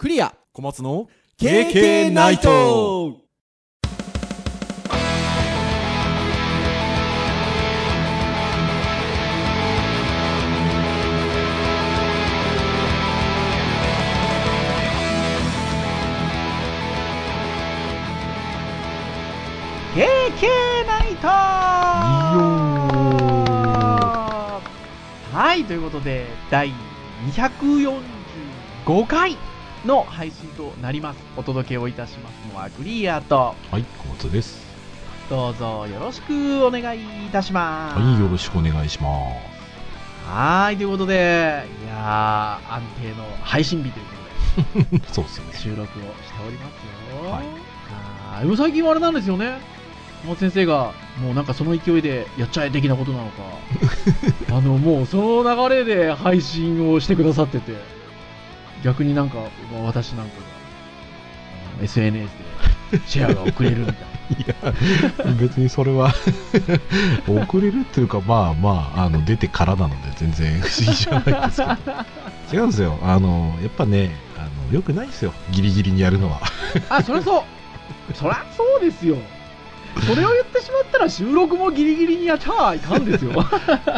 [0.00, 0.34] クリア。
[0.54, 3.18] 小松の KK ナイト。
[19.94, 20.06] ケー
[20.40, 21.28] ケーナイト。
[25.30, 26.72] はい、ということで、第
[27.34, 29.36] 245回
[29.84, 31.20] の配信となります。
[31.36, 34.68] お届けをいたしますのはクリアと、はい小松です。
[35.28, 37.98] どうぞよろしくお願いいたします。
[37.98, 39.08] はいよろしくお願いしま
[40.26, 45.58] はーい、ということで、いやー、安定の配信日ということで、す そうですよね。
[45.58, 45.98] 収録をして
[46.46, 47.30] おりますよ。
[47.30, 47.44] はい。
[48.34, 49.58] あーでも最近はあれなんですよね。
[50.22, 53.42] 小松先生が、もうなんかその勢いでやっちゃえ的なことなのか、
[54.54, 57.72] あの、もうその流れで配信をしてくださってて、
[58.82, 59.38] 逆になんか、
[59.84, 60.32] 私なんか
[61.78, 62.30] が、SNS
[62.92, 64.10] で シェアが送れるみたいな。
[64.30, 64.54] いや
[65.40, 66.14] 別にそれは
[67.26, 71.62] 遅れるっていうかまあまああの出てからなので全然 不思議じゃないです
[72.52, 76.40] けど違うんですよあのやっぱねあのよくないですよギリギリにやるのは
[76.90, 78.14] あ、そりゃそう。
[78.14, 79.16] そりゃそうですよ。
[80.06, 83.32] それを言ってしまったら収録もギリギリにやっちゃいかんですよ。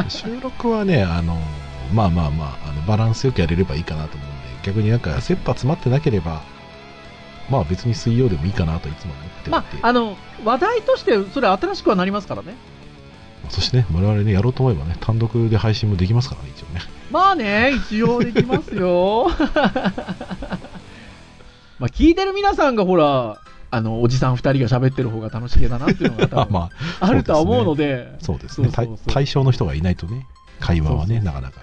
[0.08, 1.38] 収録はねあの
[1.92, 4.31] まあまあまああのバランスよくやれればいいかなと思う
[4.62, 6.42] 逆になんか切羽詰まってなければ
[7.50, 12.54] まあ別に水曜でもいいかなといつも思ってまあ、あの、話題としてそれ新しくはなりますからね。
[13.50, 16.80] そしてね我々ねやろうと思えばね単独で配信もできますからね一応ね。
[17.10, 19.28] まあね、一応できますよ。
[21.78, 23.38] まあ、聞いてる皆さんがほら、
[23.72, 28.70] あの、おじさん二人が喋ってる方が楽しげだなっていうのが多分 まああるとは思うので、そうですね。
[28.72, 30.26] 対対象の人がいないとね
[30.60, 31.60] 会話はねなかなか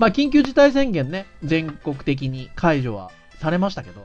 [0.00, 4.00] まあ、緊急事態宣言ね、全国的に解除はされましたけど、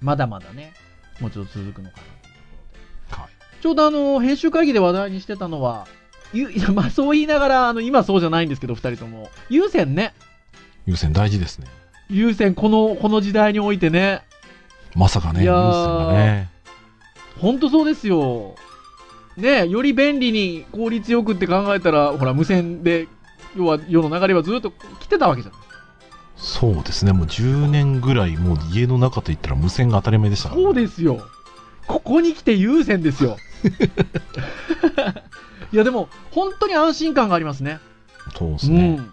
[0.00, 0.72] まだまだね、
[1.20, 2.26] もうちょっと続くのかなというとこ
[3.10, 3.22] ろで。
[3.22, 3.30] はい
[3.62, 5.86] ちょうどあの、編集会議で話題にしてたのは、
[6.32, 9.28] ゆいや まあそう言いながら、あの、今そうじゃないんですけど、二人とも。
[9.50, 10.14] 優先ね。
[10.86, 11.66] 優先大事ですね
[12.08, 14.22] 優先、この、この時代においてね。
[14.94, 16.48] まさかね優先ーがね
[17.38, 18.54] ほんとそうですよ。
[19.36, 23.06] ねより便利に効率よくって考えたら、ほら、無線で、
[23.56, 25.60] 要は世の流れはずっと来てたわけじゃない。
[26.36, 31.26] そうですねもう10年ぐらいもう家の中といったら無線が当たり前でしたからそうですよ。
[31.86, 33.36] ここに来て優先ですよ。
[35.72, 37.78] いや、でも、本当に安心感がありますね。
[38.36, 39.10] そうですね、うん。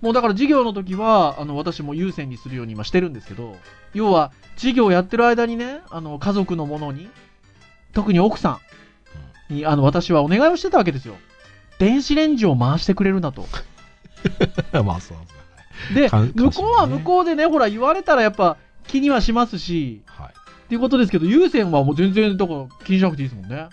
[0.00, 3.56] もうだから授業の時は、あの、私も優先にするように今してるんですけど、
[3.94, 7.08] 要は、授業やってる間にね、あの、家族のものに、
[7.92, 8.60] 特に奥さ
[9.50, 11.16] んに、あの、私はお願いをしてたわけですよ。
[11.78, 13.46] 電子レンジを回してくれるなと。
[14.84, 15.18] まあそう
[15.94, 18.56] ですね向こうは向こうでね、ほら、言われたらやっぱ
[18.86, 23.68] 気にはしますし、はいっていうことですけど、優先はもう全然、だから気にしなくていいですもんね。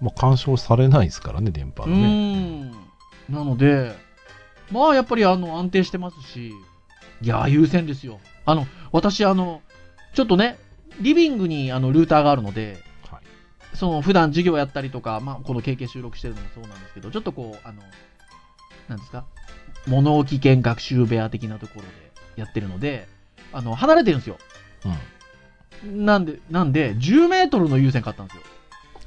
[0.00, 2.70] まあ干渉されないですからね電波ねーん。
[3.28, 3.96] なので、
[4.70, 6.52] まあやっぱりあの安定してますし、
[7.20, 8.20] いやー優先ですよ。
[8.46, 9.60] あの、私あの、
[10.14, 10.56] ちょっとね、
[11.00, 12.89] リビングにあのルーターがあるので、はい
[13.74, 17.82] その普段授業やったりとか、まあこの経験収録してるのもそうなんですけど、ちょっとこう、あの、
[18.88, 19.24] なんですか、
[19.86, 21.88] 物置兼学習部屋的なところで
[22.36, 23.08] やってるので、
[23.52, 24.38] あの、離れてるんですよ。
[24.84, 24.96] うん
[25.82, 28.42] なんで、なんで、10メートルの優先買ったんですよ。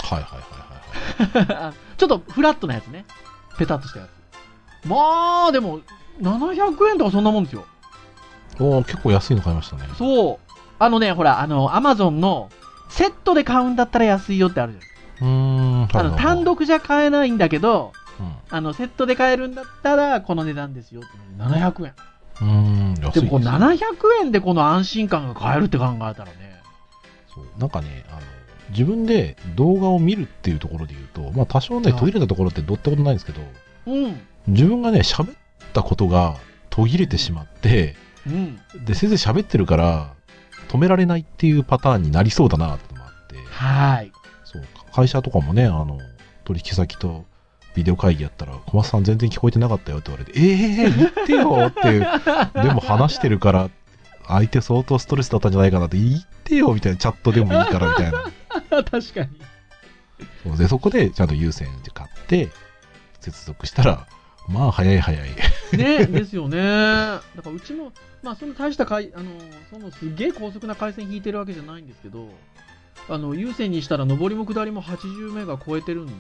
[0.03, 3.06] はいはいはいはいはい ちょっとフラットなやつね。
[3.57, 4.88] ペタッとしたやつ。
[4.88, 4.95] ま
[5.50, 5.81] あ、でも、
[6.19, 7.66] 700円とかそんなもんですよ。
[8.59, 10.40] おー結構安いの買いましたねそう。
[10.80, 12.50] あのね、ほら、あの、アマゾンの、
[12.94, 14.80] セットで買うんだったら安いよってあるじ
[15.22, 15.98] うーんゃん。
[15.98, 21.09] あの、単独じゃ買えないんだけど、うんあの、セットで買えるんだったら、この値段ですよって。
[21.44, 21.94] 700円。
[22.42, 23.78] うーん安いでも、このね700
[24.22, 26.62] 円でこの安心感が買えるって考えたらね。
[27.34, 28.22] そうなんかねあの
[28.70, 33.42] 自分で動画を見るっていうところで言うと、まあ、多少ねはい途切れたところってどうってことないんですけど
[33.88, 34.22] うん。
[34.48, 35.36] 自分がね喋っ
[35.74, 36.38] たことが
[36.70, 37.96] 途切れてしまって
[38.28, 38.60] うん。
[38.86, 40.14] で先生喋ってるから
[40.74, 43.38] 止められないっていうパターンになりそうだなってのもあって。
[43.48, 44.12] はい。
[44.44, 46.00] そう会社とかもねあの
[46.46, 47.25] 取引先と
[47.75, 52.08] ビデオ会議やったら小松さん全然聞こえてなかったよって言われてええー、言ってよっていう。
[52.64, 53.70] でも話してるから
[54.28, 58.24] 相手相当ストレスだったんじゃないかなって言ってよみたいなチャットでもいいからみたいな。
[58.84, 59.30] 確かに。
[60.44, 60.58] そう。
[60.58, 62.50] でそこでちゃんと優先で買って
[63.20, 64.08] 接続したら
[64.48, 65.30] まあ早い早い
[65.74, 66.57] ね、ですよね。
[66.57, 67.92] だからうちも、
[68.22, 69.31] まあその大した回、あの、
[69.72, 72.28] そのすげえ高速な回線引いてるわけじゃないんですけど、
[73.10, 76.13] あの、有線にしたら上りも下りも80メガ超えてるんで、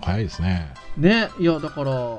[0.00, 2.18] お早いですねね、いや、だから、や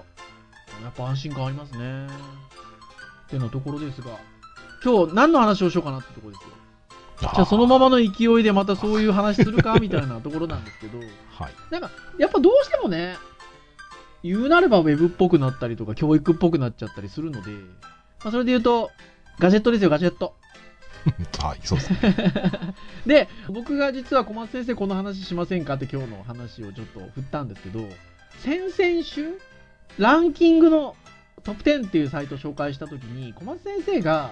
[0.90, 2.08] っぱ安心感ありますね。
[2.08, 4.18] ってなところですが、
[4.84, 6.50] 今日何の話をしようかなってところですよ。
[7.22, 10.98] じゃあそのままの勢いでまたそういう話するかみたいなところなんですけど、
[11.38, 11.54] はい。
[11.70, 13.16] なんか、やっぱどうしてもね、
[14.24, 18.92] 言うなればウェブっぽくなったりとか、教育っぽくなっちゃったりするので、まあ、それで言うと、
[19.40, 20.36] ガジェットですよ、ガジェット。
[21.42, 22.76] はい、そうですね。
[23.06, 27.88] で、僕が実は小松先生この話しませんかって今日の話をちょっと振ったんですけど、
[28.38, 29.40] 先々週、
[29.98, 30.96] ランキングの
[31.44, 34.32] トップ10っていうサイトを紹介したときに、小松先生が、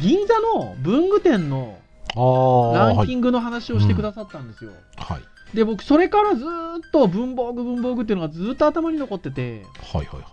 [0.00, 1.78] 銀座の文具店の
[2.16, 3.06] ランはい。
[3.06, 4.72] キングの話をしてくださったんですよ。
[4.96, 5.22] はい。
[5.54, 10.26] で、僕、それからずーっと文房具、文房具っていうのがずーっと頭に残ってて、はい、はい、は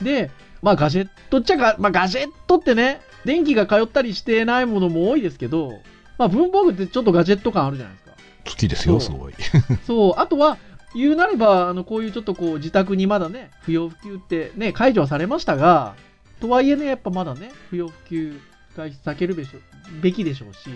[0.00, 0.04] い。
[0.04, 0.30] で、
[0.62, 5.80] まあガジェットっちゃが、まあガジェットってね、電気が通ったりしてないものも多いですけど、
[6.18, 8.12] まあ文房具ってちょっとガジェット感あるじゃないですか。
[8.46, 9.34] 好きですよ、すごい。
[9.86, 10.58] そう、あとは、
[10.94, 15.94] 言うなれば、あの、こういうちょっとこう、自宅にまだね、不要不急ってね、解除はされましたが、
[16.40, 18.40] とはいえね、やっぱまだね、不要不急
[18.76, 19.58] 外出避けるべしょ
[20.00, 20.70] べきでしょうし、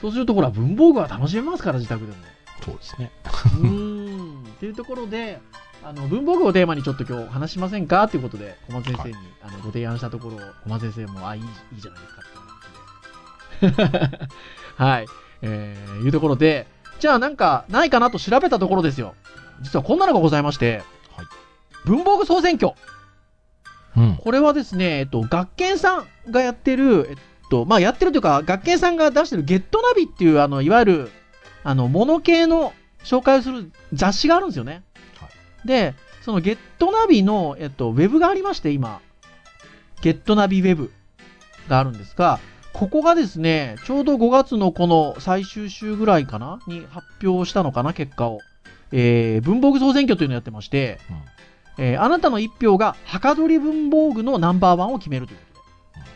[0.00, 2.18] そうするとほら、文房具は楽しめますから、自宅でも。
[2.62, 3.10] そうですね。
[3.24, 4.44] うーん。
[4.44, 5.40] っていうところで、
[5.82, 8.04] あの、文房具をテーマにちょっと今日話しませんか？
[8.04, 12.22] っていうことで、小松先生に、あのご提案したところ、小松先生も、あ、いい、いいじゃないですか
[13.66, 14.28] って話で。
[14.76, 15.06] はい。
[15.42, 16.66] えー、いうところで、
[17.00, 19.14] じゃあなんか、ないかなと調べたところですよ。
[19.60, 20.82] 実はこんなのがございまして、
[21.16, 21.26] はい
[21.84, 22.72] 文房具総選挙。
[23.94, 24.16] うん。
[24.16, 27.16] これはですね、えっと、学研さんがやってる、えっ
[27.50, 31.10] と、まあ、やってるというか、学研さんが出してるゲットナビっていう、あの、いわゆる、
[31.64, 32.72] あの、モノ系の
[33.02, 34.82] 紹介をする雑誌があるんですよね。
[35.18, 35.30] はい
[35.66, 39.00] で、そのゲットナビの、えっと、ウェブがありまして、今。
[40.02, 40.92] ゲットナビウェブ
[41.68, 42.38] があるんですが、
[42.74, 48.40] ここがですね、ちょうど5月のこの最終週ぐらいかなに発表したのかな、結果を。
[48.92, 51.12] えー、文房具総選挙というのをやってまして、う
[51.80, 55.44] んえーあなたの一票が、はかどり文房具のナンバーワンを決めるというこ
[55.94, 56.06] とで。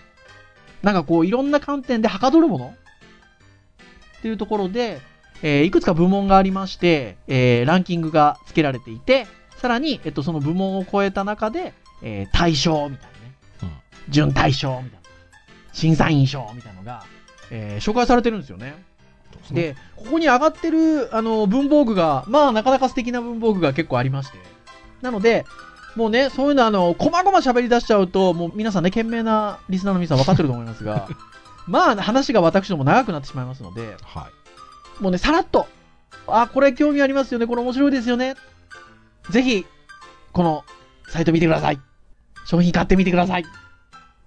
[0.83, 2.75] なんかこう、いろんな観点ではかどるもの
[4.19, 5.01] っていうところで、
[5.43, 9.27] えーいくつか部門がありまして、えーランキングが付けられていて、
[9.57, 13.71] さらに、えっと、その部門を超えた中で、えー大賞みたいなね、うん
[14.09, 15.09] 準大賞みたいな、
[15.73, 17.05] 審査員賞みたいなのが、
[17.51, 18.75] えー紹介されてるんですよね。
[19.53, 24.39] で、ここに上がってる、あの、文房具が、まあ、なかなか素敵な文房具が結構ありまして。
[25.01, 25.47] なので、
[25.97, 31.09] もうね、そういうの、あの、こまごま喋り出しちゃうと、もう皆さんね、賢明なリスナーの皆さん分かってると思いますが、
[31.67, 34.33] まあ、話が私ども長くなってしまいますので、はい。
[35.01, 35.67] もうね、さらっと、
[36.27, 38.35] あ、これ興味ありますよね、これ面白いですよね。
[39.31, 39.67] ぜひ、
[40.33, 40.65] この
[41.09, 41.81] サイト見てください。
[42.47, 43.45] 商品買ってみてください。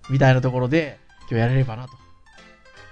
[0.10, 1.94] みたいなところで、今日やれればな、と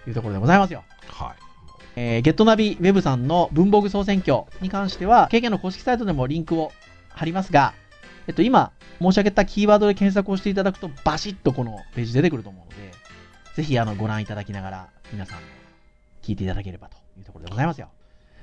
[0.10, 0.84] いうところでございますよ。
[1.08, 1.50] はい。
[1.96, 6.72] えーゲットナビウェブさんの文房具総選挙に関しては、KK の公式サイトでもリンクを
[7.10, 7.74] 貼りますが、
[8.28, 8.72] えっと、今
[9.02, 12.94] 申し上げたキーワードで検索をしていただくと、バシッとこのページ出てくると思うので、
[13.56, 15.40] ぜひあのご覧いただきながら、皆さん
[16.22, 17.90] 聞いていただければというところでございますよ。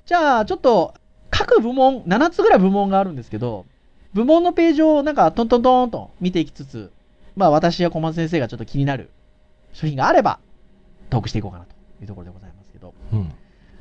[0.04, 0.94] じゃあ、ちょっと、
[1.30, 3.66] 各部門、7つぐらい部門があるんですけど、
[4.14, 6.92] 部門のページをなんかトントントンと見ていきつつ、
[7.34, 9.10] まあ私や小松先生がちょっと気になる
[9.72, 10.38] 商品があれば、
[11.10, 13.32] トークしていこうかなというところでございますけど、うん。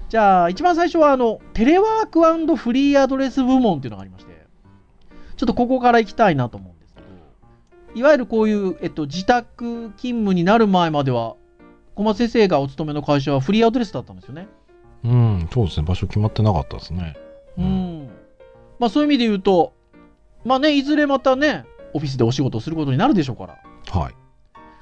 [0.09, 4.45] じゃあ、一番最初は、あの、テレワークフリーアドレス部門っていうのがありまして、
[5.37, 7.07] ちょっとここから行きたいなと思うんですけど、
[7.99, 11.35] いわゆるこういう、えっと、自宅勤務になる前までは、
[11.95, 14.47] 小松先生がお勤めの会社はフリーアドレスだったんですよね。
[15.05, 15.85] うん、そうですね。
[15.85, 17.15] 場所決まってなかったですね。
[17.57, 18.09] ううんん。
[18.79, 19.73] まあ、そういう意味で言うと、
[20.43, 23.57] まあね、いずれまたね、オフィスでお仕事をすることになるでしょうから、
[23.99, 24.13] はい。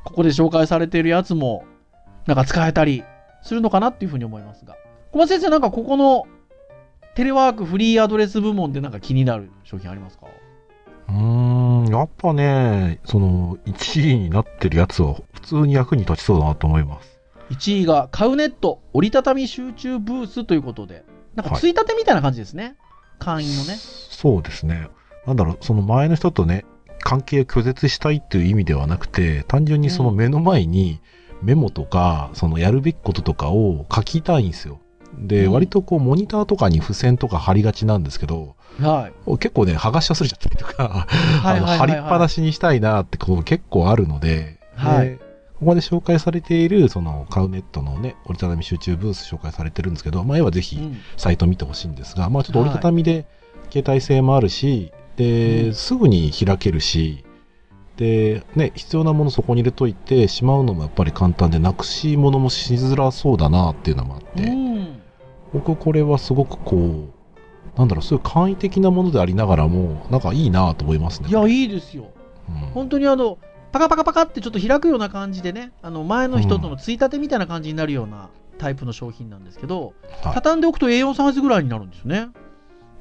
[0.03, 1.65] ここで紹介されているやつも、
[2.25, 3.03] なんか使えたり
[3.41, 4.75] するのかなっていうふうに思いますが。
[5.11, 6.25] 小松先生、なんかここの
[7.15, 10.25] テレワークフリーアドレス部門でなんか気になる商品ありますか？
[11.09, 11.15] うー
[11.83, 17.12] ん、やっぱね、その、1位になってるやつは普通に役に立ちそうだなと思います。
[17.49, 22.77] 1位がカウネット折りたたみ集中ブースということで、なんかはいついたてみたいな感じですね。
[23.19, 23.75] 会員のね。
[23.77, 24.89] そうですね。
[25.25, 26.65] なんだろう、その前の人とね、
[26.99, 31.01] 関係を拒絶したいっていう意味ではなくて、単純にその目の前に
[31.41, 34.79] メモとか、そのやるべきこととかを書きたいんですよ。
[35.17, 39.37] で、うん割とこう、モニターとかに付箋とか貼りがちなんですけど、はい。
[39.37, 45.19] 結構ね、剥がし忘れちゃったりとか、はいあのはいはいはい 貼りっぱなしにしたいなってこと結構あるので、はいで
[45.63, 53.25] ここで紹介されている、その、カウネットのね、折りたたみ集中ブース紹介されてるんですけど、まあ、絵はぜひ、うんサイト見てほしいんですが、まあちょっと折りたたみで
[53.71, 57.23] 携帯性もあるし、うで、んすぐに開けるし、
[57.95, 65.01] で、ね、必要なものそこに入れといてしまうのもやっぱり簡単で、なくし物もしづらそうだなっていうのもあって、うん。
[65.53, 71.29] 僕これはすごくこう、なんだろう、そういう簡易的なものでありながらも、なんかいいなと思いますね。
[71.29, 72.07] いや、いいですよ。
[72.49, 73.37] うん本当にあの、
[73.73, 82.29] パカパカパカってちょっと開くような感じでね、あの前の人とのついたてみたいな感じになるようなタイプの商品なんですけど、はい畳んでおくと A4 サイズぐらいになるんですよね。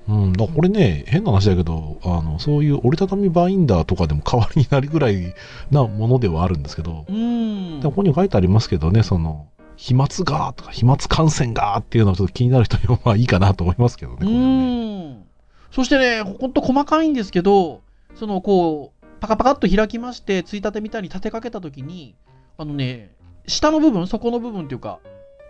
[0.08, 5.34] うん、だこれね、変な話だけど、あの、そういう折りたたみバインダーとかでも代わりになるぐらい
[5.70, 7.80] なものではあるんですけど、うーん。
[7.80, 14.30] でここに書いてありますけどね、その、飛沫がとか、飛沫感染がっていうのはちょっと気になる人にはまあいいかなと思いますけどね、こね。
[14.30, 15.24] ーん。
[15.70, 17.82] そしてね、ほんと細かいんですけど、
[18.14, 22.16] そのこう、パカパカっと開きまして、ついたてみたいに立てかけたときに、
[22.58, 23.12] あのね、
[23.46, 24.98] 下の部分、底の部分っていうか、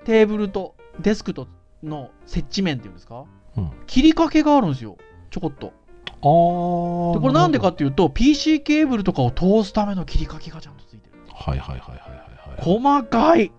[0.04, 1.48] テーブルとデスクと
[1.82, 3.24] の接地面っていうんですか？
[3.56, 3.70] うん。
[3.86, 4.98] 切りかけがあるんですよ。
[5.30, 5.72] ちょこっと。
[6.06, 7.14] あー。
[7.14, 11.14] でこれなんでかるっていうと、PC ケーブルとかを通すための切りかけがちゃんとついてる。
[11.32, 12.62] はいはいはいはいはいはい。
[12.62, 13.52] 細かい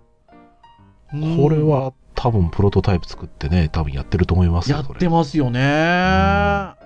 [1.12, 6.83] うんこれは多分プロトタイプ作ってね、多分やってると思いますよ、やってますよね。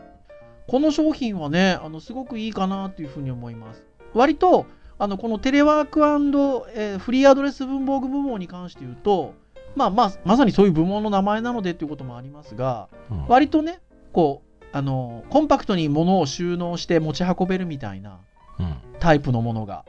[0.67, 3.83] この商品はね、あのすごくいいかなというふうに思います。
[4.13, 4.65] 割と、
[4.99, 9.33] あのこのテレワーク、えーフリーアドレス文房具部門に関して言うと、
[9.75, 13.79] まあまあ、まさにそういう部門の名前なのでということもありますが、うん割とね、
[14.11, 18.19] こう、あの、コンパクトに物を収納して持ち運べるみたいな
[18.59, 18.75] うん。
[18.99, 19.85] タイプのものが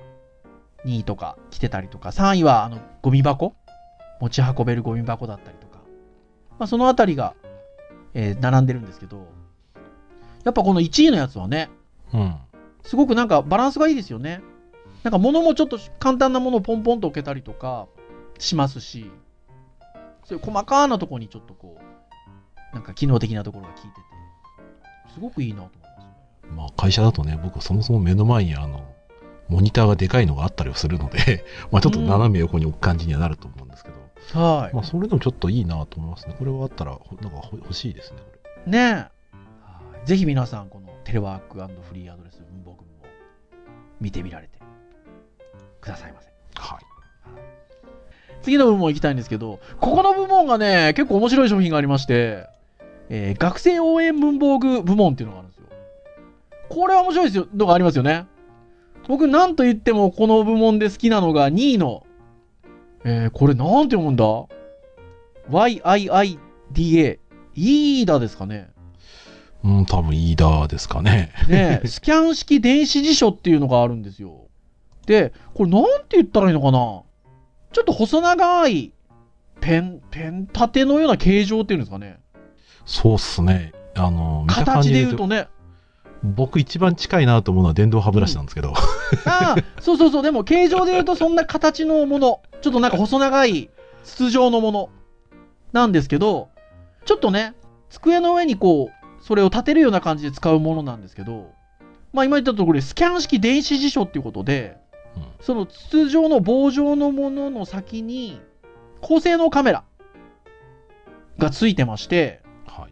[0.84, 3.54] 2位とか来てたりとか、3位はあのゴミ箱？
[4.20, 5.78] 持ち運べるゴミ箱だったりとか、
[6.58, 7.34] まあ、そのあたりが、
[8.14, 9.26] えー並んでるんですけど、
[10.44, 11.70] やっぱこの1位のやつはね、
[12.12, 12.36] うん。
[12.82, 14.40] すごくなんかバランスがいいですよね。
[15.02, 17.86] なんか物もちょっと簡単なものをポンポンと置けたりとか
[18.38, 19.10] しますし、
[20.24, 26.54] そういう細かなところにちょっとこう、なんか機能的なところが効いてて、すごくいいなと思いますね。
[26.56, 28.84] まあ会社だとね、僕そもそも目の前にあの、
[29.48, 33.90] モニターがでかいのがあったりはするので、 まあちょっと斜め横に置く感じにはなると思うんですけ
[34.34, 34.74] ど、はい。
[34.74, 36.34] まあそれでもちょっといいなと思いますね。
[36.38, 38.72] これはあったら、ほなんかほ欲しいですね、これ。
[38.72, 39.17] ねえ。
[39.98, 42.84] はいぜひ皆さん、このテレワークフリーアドレス文房具を
[44.00, 44.58] 見てみられて
[45.80, 46.28] くださいませ。
[46.54, 46.78] はい。
[48.42, 52.46] 次の部門行きたいんですけど、ここの部門がね、結構面白い商品がありまして、
[53.10, 55.64] えー学生応援文房具部門っていうのがあるんですよ。
[56.68, 58.26] これは面白いですよ、のがありますよね。
[59.08, 62.06] 僕、なんと言ってもこの部門で好きなのが2位の、
[63.04, 64.24] えーこれなんて読むんだ
[65.50, 67.18] ?YIIDA。
[67.54, 68.70] イーダですかね。
[69.64, 71.32] うん、多分イーダーですかね。
[71.48, 74.46] ねスキャン式電子辞書っていうのがあるんですよ。
[75.06, 76.78] で、これなんて言ったらいいのかな？
[77.72, 78.92] ちょっと細長い
[79.60, 82.20] ペン、ペン立てのような形状っていうんですかね。
[82.86, 83.72] そうっすね。
[83.94, 85.48] あの、形じで言うと、ね。
[86.22, 88.74] 僕一番近いなと思うのは電動歯ブラシなんですけど、
[89.24, 90.22] ああ、そうそうそう。
[90.22, 92.42] でも形状で言うとそんな形のもの。
[92.60, 93.70] ちょっとなんか細長い
[94.02, 94.90] 筒状のもの
[95.72, 96.48] なんですけど、
[97.04, 97.54] ちょっとね、
[97.88, 101.52] 机の上にこう、それを立てるような感じで使うものなんですけど、
[102.12, 104.78] まあ今言ったところでスキャン式電子辞書っていうことで、
[105.16, 108.40] うんその筒状の棒状のものの先に
[109.00, 109.84] 高性能カメラ
[111.38, 112.90] がついてまして、はい。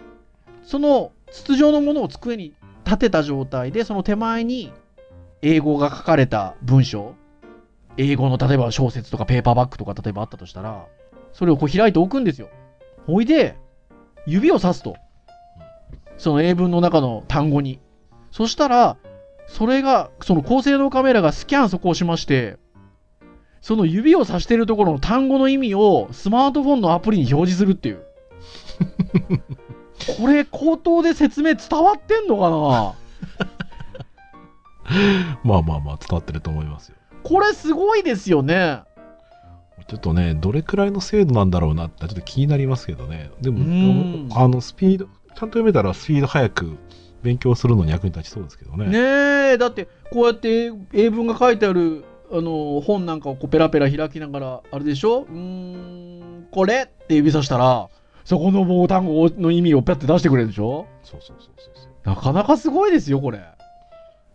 [0.62, 2.54] その筒状のものを机に
[2.85, 4.73] 立てた状態で、その手前に
[5.42, 7.14] 英語が書かれた文章、
[7.97, 10.87] 英語の例えば小説とかペーパーバッグとか例えばあったとしたら、
[11.33, 12.49] それをこう開いておくんですよ。
[13.06, 13.56] ほいで、
[14.26, 14.97] 指をさすと。
[16.19, 17.81] その英文の中の単語に。
[18.31, 18.97] そしたら、
[19.47, 22.59] それが、その高性能カメラがスキャンそこをしまして、
[23.61, 28.03] その指をさしてるところの単語の意味をスマートフォンのアプリに表示するっていう。
[30.21, 32.95] これ、口頭で説明伝わってんのかな？
[35.43, 36.97] まあまあまあ伝わってると思いますよ。
[37.23, 38.83] これすごいですよね。
[39.89, 43.31] ちょっとね、どれくらいの精度なんだろうなってちょっと気になりますけどね。
[43.41, 46.78] でも、うんあの、スピード、ちゃんと読めたらスピード速く
[47.23, 48.87] 勉強するのに役に立ちそうですけどね。
[48.87, 48.99] ね
[49.55, 55.23] え、だって、こうやって英文が書いてある、あの、本なんかをこうペラペラ開きながら、あれでしょ？
[55.23, 57.88] うーん、これって指さしたら、
[58.25, 60.87] そこの棒単語の意味をペッて出してくれるでしょ？
[61.02, 62.09] そうそうそうそうそう。
[62.09, 63.40] なかなかすごいですよ、これ。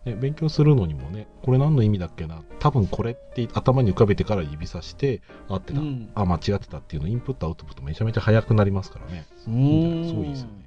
[0.04, 9.26] ね、勉強するのにもね、これ何の意味だっけな、多分これって頭に浮かべてから指さして、合ってた、うんあ、間違ってたっていうの、インプットアウトプットめちゃめちゃ速くなりますからね。
[9.46, 10.61] うんすごいですよね。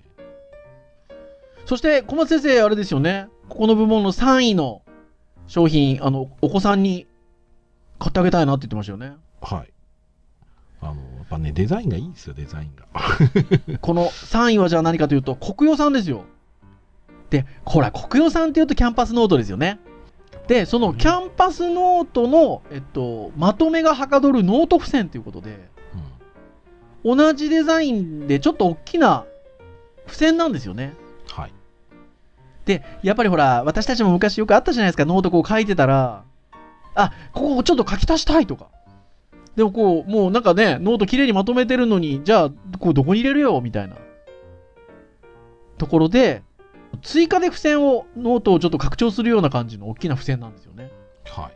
[1.66, 3.28] そして、小松先生、あれですよね。
[3.50, 4.84] ここの部門の3位の
[5.48, 7.08] 商品、あの、お子さんに
[8.00, 9.14] 買ってあげたいなって言ってましたよね。
[9.42, 9.74] はい。
[10.82, 12.86] あの、やっぱね、デザインがいいですよ、デザインが。
[13.82, 16.26] この3位はじゃあ何かというと、コクヨさんですよ。
[17.32, 19.80] で、ほら、コクヨさんっていうとキャンパスノートですよね。
[20.48, 25.70] で、そのキャンパスノートの、えっと、まとめがはかどるノート付箋ということで、
[27.04, 27.18] うん。
[27.18, 29.26] 同じデザインでちょっと大きな
[30.06, 30.94] 付箋なんですよね。
[32.66, 32.80] はい。
[32.80, 36.24] で、やっぱりほら、私たちも昔よくあったじゃないですか、ノートこう書いてたら、
[36.96, 38.68] あ、ここちょっと書き足したいとか。
[39.56, 43.96] でもこう、もうなんかね、ノートきれいにまとめてるのに、じゃあ、こうどこに入れるよみたいな。
[45.78, 46.44] ところで、
[47.02, 50.92] 追加で付箋を、ノートをちょっと拡張するような感じの大きな付箋なんですよね。
[51.26, 51.52] は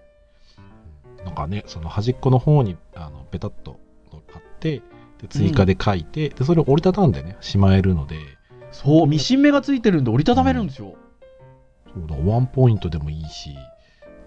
[1.22, 1.26] い。
[1.26, 3.80] なんかね、その端っこの方に、あの、ペタッと
[4.32, 4.82] 貼って、
[5.22, 8.16] で、追加で書いて、で、それを折りたたんでね、しまえるので、
[8.72, 10.96] そう、ミシン目がついてるんで折りたためるんですよ。
[11.94, 13.56] そうだ、ワンポイントでもいいし、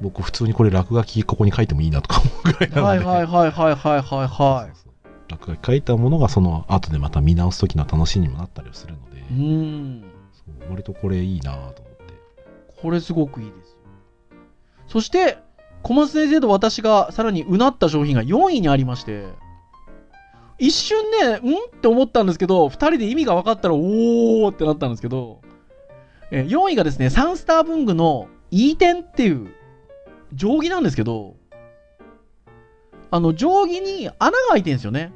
[0.00, 2.82] 僕普通にこれ落書きここに書いてもいいなとか思うぐらいなので。
[2.82, 4.72] はいはいはいはいはいはいはい。
[5.28, 9.56] 落書き書いたものがその後でまた見直す時の楽しみにもなったりはするので、うー
[10.00, 10.04] ん。
[10.32, 11.82] そう割とこれいいなと思って。
[12.80, 13.76] これすごくいいですよ。
[14.88, 15.38] そして、
[15.82, 19.26] 小松先生と私がさらにうなった商品が4位にありまして、
[20.58, 21.56] 一瞬ね、ん？
[21.56, 25.40] って思ったんですけど、2人で意味が分かったら、おーってなったんですけど、
[26.30, 29.48] え4位がですね、サンスター文具の E 点っていう
[30.34, 31.36] 定規なんですけど、
[33.10, 35.12] あの、定規に穴が開いてるんですよね。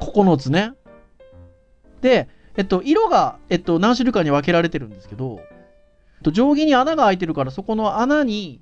[0.00, 0.72] 9つね。
[2.00, 8.60] で、えっと、色が、えっと、何種類かに分けられてるんですけど、えっと定規に穴が開いてるから、そこの穴に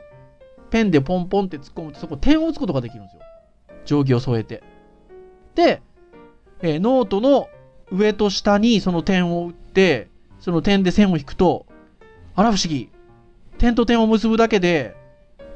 [0.71, 3.23] ペンでポンポンって突っ込むと、そこ点を打つことができるんですよ。
[3.85, 4.63] 定規を添えて。
[5.55, 5.83] で、
[6.63, 7.49] えーノートの
[7.91, 10.09] 上と下にその点を打って、
[10.41, 11.67] その点で線を引くと、
[12.35, 12.89] あら不思議。
[13.59, 14.97] 点と点を結ぶだけで、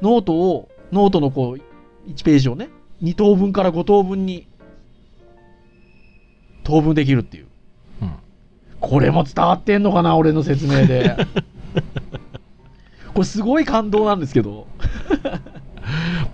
[0.01, 2.69] ノートを、ノートのこう、1ページをね、
[3.01, 4.47] 2等分から5等分に、
[6.63, 7.47] 等分できるっていう。
[8.01, 8.11] うん。
[8.79, 11.17] これも伝わってんのかな俺の説明で。
[13.13, 14.67] これすごい感動なんですけど。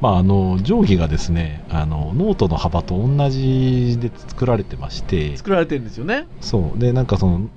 [0.03, 6.27] まあ、あの、定規がですね、あの、ノートの幅と同じで作られてまして、作られてるんですよね。
[6.41, 6.77] そう。
[6.77, 7.49] で、なんかその、ん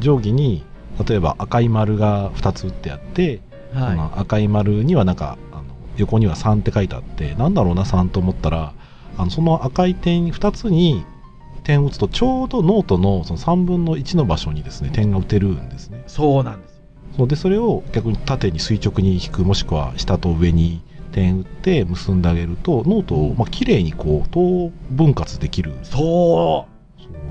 [0.00, 0.64] 定規に、
[1.06, 3.40] 例えば赤い丸が2つ打ってあって、
[3.72, 5.62] そはの赤い丸にはなんか、あの
[5.96, 8.74] 横には3って書いてあって、なんだろうな、3と思ったら、
[9.16, 11.04] あのその赤い点2つに
[11.62, 16.02] 点を打つと、ちょうどノートのその3分の1の場所にですね、点が打てるんですねい。。
[16.08, 16.82] そうなんですよ。
[17.16, 25.74] そうで、それを逆に縦に垂直に引く、もしくは下と上に点打って結んであげると、ノートをまあ綺麗にこう、等分割できる。
[25.82, 26.66] そそ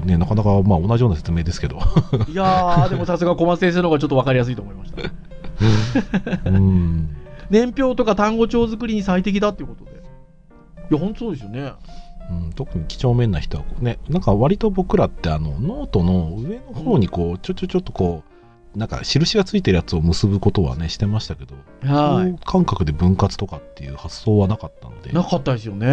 [0.04, 1.78] うね、なかなかまあ同じような説明ですけど。
[1.78, 2.32] う。
[2.32, 6.50] いやー、 でもさすが小松先生の方がちょっとわかりやすいと思いました。
[6.50, 7.10] うん。
[7.50, 9.92] 年表とか単語帳作りに最適だっていうことで。
[9.92, 11.74] いや、本当そうですよね。
[12.32, 18.31] うん、特に几帳面な人はねなんか割と僕らってあのノートの上の方にこうちょちょちょっとこう
[18.76, 25.14] なんか印がついてるやつを結ぶことはねしてましたけど、はこう感覚で分割とかっていう発想はなかったのでい。
[25.14, 25.88] なかったですよね。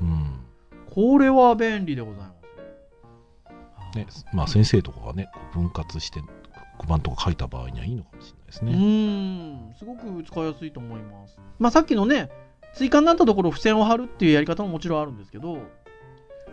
[0.00, 0.36] うん
[0.92, 2.26] これは便利でございま
[3.92, 3.96] す。
[3.96, 6.20] ねまあ、先生とかがね分割して
[6.78, 8.72] 黒板とか書いた場合にはいいのかもしれないですうね。
[8.72, 11.38] ーん、すごく使いやすいと思います。
[11.58, 12.30] まあさっきのね、
[12.74, 15.58] 追加になったところ付箋を貼るっていうやり方ももちろんあるんですけど、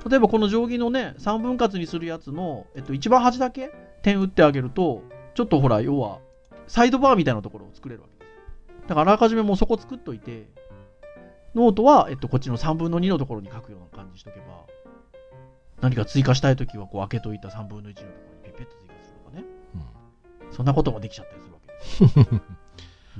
[0.09, 3.71] 例えばこの定規のね、3分割にするやつの、えっと、一番端だけ
[4.03, 5.03] 点打ってあげると、
[5.37, 6.17] ちょっとほら、要は、
[6.65, 8.81] サイドバーみたいなところを作れるわけですよ。
[8.87, 10.49] だからあらかじめもうそこ作っといて、
[11.53, 14.65] ノートは、えっと、こっちの3分の2のところに書くような感じにしとけば、
[15.79, 19.43] 何か追加したいときは、こう、開けといた3分の1のところにペッペッと追加するとかね。
[20.49, 22.41] そんなこともできちゃったりするわけですよ。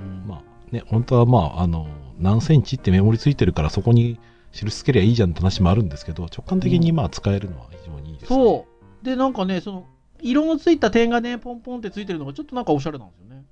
[0.00, 4.18] うんまあね本当はまああの何センチって目盛りついてるからそこに
[4.52, 8.36] 印つけりゃいいじゃんって話もあるんですけど直感的にまあ使えるのは非常にいいですね。
[8.36, 8.66] そ
[9.02, 9.04] う。
[9.04, 9.86] で、なんかね、その、
[10.20, 13.44] 色のついた点がね、ポンポンってついてるのがちょっとなんかおしゃれなんですよね。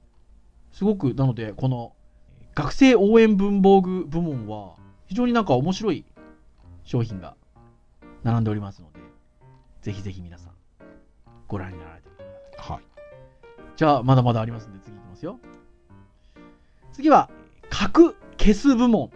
[0.72, 1.92] すごく、なので、この、
[2.54, 4.74] 学生応援文房具部門は、
[5.06, 6.04] 非常になんか面白い
[6.84, 7.36] 商品が
[8.24, 9.00] 並んでおりますので、
[9.82, 10.52] ぜひぜひ皆さん、
[11.48, 12.24] ご覧になられてくだ
[12.64, 12.72] さい。
[12.72, 12.82] はい。
[13.76, 15.38] じゃあ、まだまだありますんで、次いきますよ。
[16.92, 17.30] 次は、
[17.70, 19.10] 角消す部門。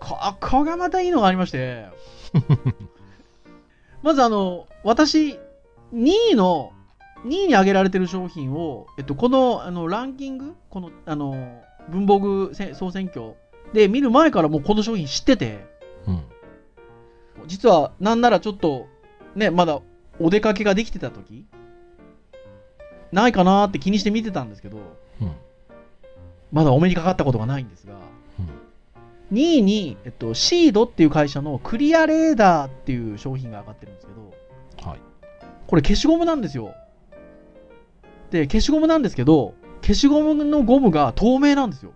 [0.00, 1.86] ここがまたいいのがありまして、
[4.02, 5.38] まずあの、私、
[5.94, 6.72] 2位の、
[7.24, 13.34] 2位に挙げられてる商品を、えっと、この、あの、ランキングこの、あの、文房具せ総選挙
[13.72, 15.64] で見る前からもうこの商品知ってて、
[16.06, 16.22] うん。
[17.46, 18.86] 実はなんならちょっと、
[19.34, 19.80] ね、まだ
[20.18, 21.44] お出かけができてた時
[23.12, 24.78] ないかなーって気にして見てたんですけど、
[25.20, 25.32] うん。
[26.52, 27.96] まだお目にかかったことがないんですが、う
[28.42, 28.64] ん
[29.32, 35.00] 2位に、えっと、シードっていう会社のクリアレーダーっていう商品が上がってるんですけど、はい。
[35.74, 36.72] これ消しゴムなんですよ。
[38.30, 41.92] で、消しゴムなんですけど、消しゴムのゴムが透明なんですよ。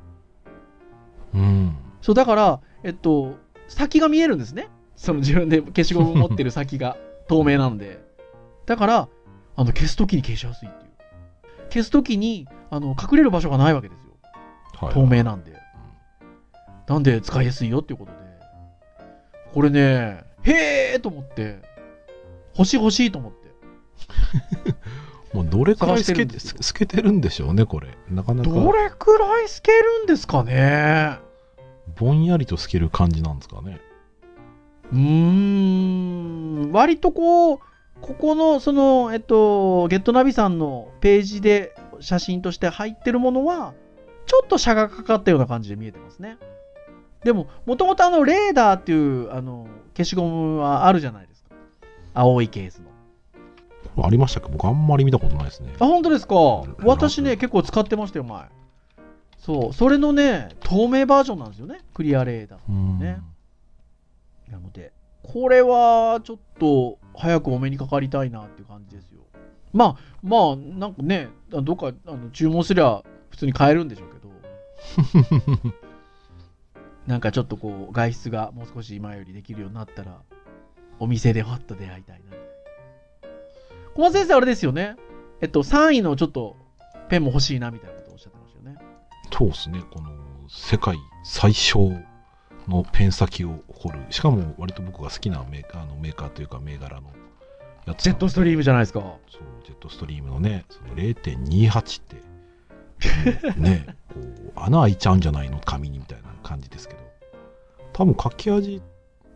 [1.33, 1.77] うん。
[2.01, 3.37] そう、だから、えっと、
[3.69, 4.69] 先が見えるんですね。
[4.97, 6.97] その自分で消しゴム持ってる先が
[7.31, 8.05] 透明なんで。
[8.67, 9.09] だから、
[9.55, 10.91] あの、消すときに消しやすいっていう。
[11.71, 14.13] 消すときに、あの、隠れる場所がないわけですよ。
[14.75, 14.93] はい。
[14.93, 15.53] 透明なんで。
[16.89, 18.19] なんで使いやすいよっていうことで。
[19.55, 21.61] これね、へーと思って、
[22.57, 23.48] 欲しい欲しいと思って。
[25.33, 31.19] もうどれくらい透けてるんですよ透けてるんでしょうねこれなかなかどれくらい透けるんですかね？
[31.99, 33.81] ぼんやりと透ける感じなんですかね
[34.93, 34.99] うー
[36.69, 37.59] ん、割とこう、
[38.01, 43.75] ここの、その、えっと、ゲットナビさんのページで写真として入ってるものは、
[44.27, 46.39] ちょっと車がかかったような感じで見えてますね。
[47.25, 51.51] でも、もともとあの、レーダーっていう、あの、消しゴムはあるじゃないですか。
[52.15, 52.91] 青いケースの。
[53.99, 54.49] これありましたっけ？
[54.51, 56.35] 僕あんまり見たことないですねあ、本当ですか？
[56.35, 58.45] ん私ね、結構使ってましたよ、前。
[59.39, 61.81] そう、それのね、透明バージョンなんですよね。
[61.95, 62.61] クリアレーダー。
[62.69, 63.21] うんね
[64.51, 69.21] なので、これはちょっと早くお目にかかりたいなっていう感じですよ。
[69.73, 74.19] まあ、まあ、なんかね、あどっかあの注文すりゃ普通に買えるんでしょうけ
[75.61, 75.73] ど、
[77.07, 80.23] なんかちょっとこう、外出がもう少し今よりできるようになったら、
[80.99, 82.37] お店でわっと出会いたいな。
[83.99, 84.95] 小松先生、あれですよね。
[85.41, 86.55] えっと、3位のちょっと
[87.09, 88.79] ペンも欲しいなみたいなことをおっしゃってましたよね。
[89.37, 90.11] そうですねこの
[90.49, 91.91] 世界最小
[92.69, 97.11] のペン先を誇るしかも割と僕が好きなメーカーのメーカーというか銘柄の
[97.87, 99.01] やつジェットストリームじゃないですか。
[99.01, 107.01] そうジェットストリームのねその0.28って ねこう穴開いちゃうんじゃないの紙にみたいな感じですけど
[107.93, 108.81] 多分書き味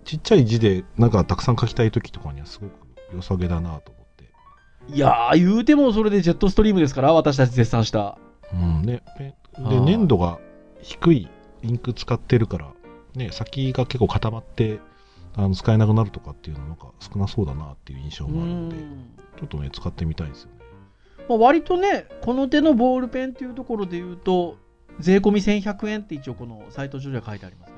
[0.05, 2.73] ちっちゃい字でなんかたくさん書きたい時とかにはすごく
[3.13, 4.02] 良さげだなと思って
[4.89, 8.19] いやー、言うてもそれでジェットストリームですから、私たち絶賛した。
[8.53, 9.03] うんね
[9.57, 9.81] ではい。
[9.81, 10.39] 粘度が
[10.83, 11.29] 低い
[11.63, 12.73] インク使ってるから
[13.15, 14.81] ね先が結構固まって
[15.37, 18.81] あの使えなくなるとかっていうのなんか少なそうだなっていう印象うもあるんでん。
[19.39, 20.63] ちょっとね使ってみたいですよね。
[21.29, 24.57] まあ、割とね、この手のボールペンっていうところで言うと、
[24.99, 27.72] 税込み1100円って一応このサイト上では書いてあります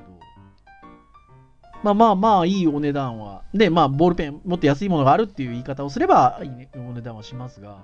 [1.85, 7.77] まあまあまあいいお値段は、で、まあボールペンもっと安いものがあるっていう言い方をすればいい、ね、お値段はしますが、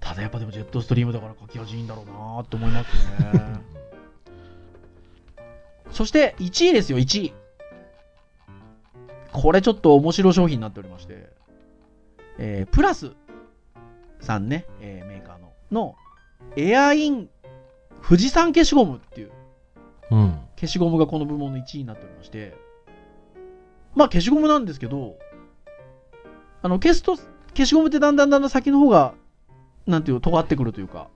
[0.00, 3.60] ただやっぱでもジェットストリームだから書き味いいんだろうなって思いますよね。
[5.92, 7.32] そして1位ですよ、1位。
[9.32, 11.30] これちょっと面白い商品になっておりまして、
[12.38, 13.12] えープラス
[14.20, 15.94] さんね、えーメーカーの、の、
[16.56, 17.30] エアイン
[18.02, 19.30] 富士山消しゴムっていう
[20.10, 20.38] うん。
[20.56, 22.56] 消しゴムがこの部門の1位になっておりまして、
[23.94, 25.16] まあ消しゴムなんですけど、
[26.62, 29.14] あの、消すと、消しゴムってだんだんだんだん先の方が、
[29.86, 31.08] なんていうの、尖ってくるというか、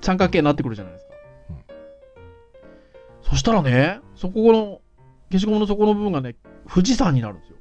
[0.00, 1.14] 三角形になってくるじゃないですか。
[1.50, 1.74] うん
[3.22, 4.80] そしたらね、そこの、
[5.30, 6.36] 消しゴムの底の部分がね、
[6.68, 7.56] 富士山になるんですよ。